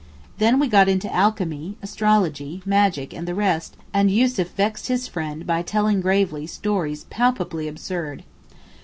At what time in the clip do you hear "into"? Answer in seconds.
0.89-1.13